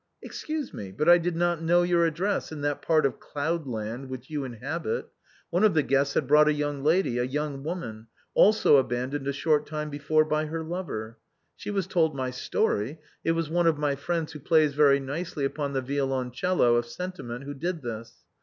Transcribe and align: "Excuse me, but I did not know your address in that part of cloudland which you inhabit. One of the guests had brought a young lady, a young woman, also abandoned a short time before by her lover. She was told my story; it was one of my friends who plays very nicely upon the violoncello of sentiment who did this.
"Excuse 0.23 0.73
me, 0.73 0.91
but 0.91 1.07
I 1.07 1.19
did 1.19 1.35
not 1.35 1.61
know 1.61 1.83
your 1.83 2.07
address 2.07 2.51
in 2.51 2.61
that 2.61 2.81
part 2.81 3.05
of 3.05 3.19
cloudland 3.19 4.09
which 4.09 4.31
you 4.31 4.43
inhabit. 4.43 5.07
One 5.51 5.63
of 5.63 5.75
the 5.75 5.83
guests 5.83 6.15
had 6.15 6.25
brought 6.25 6.47
a 6.47 6.53
young 6.53 6.81
lady, 6.83 7.19
a 7.19 7.23
young 7.23 7.61
woman, 7.63 8.07
also 8.33 8.77
abandoned 8.77 9.27
a 9.27 9.31
short 9.31 9.67
time 9.67 9.91
before 9.91 10.25
by 10.25 10.45
her 10.47 10.63
lover. 10.63 11.19
She 11.55 11.69
was 11.69 11.85
told 11.85 12.15
my 12.15 12.31
story; 12.31 12.97
it 13.23 13.33
was 13.33 13.47
one 13.51 13.67
of 13.67 13.77
my 13.77 13.95
friends 13.95 14.31
who 14.31 14.39
plays 14.39 14.73
very 14.73 14.99
nicely 14.99 15.45
upon 15.45 15.73
the 15.73 15.81
violoncello 15.81 16.77
of 16.77 16.87
sentiment 16.87 17.43
who 17.43 17.53
did 17.53 17.83
this. 17.83 18.23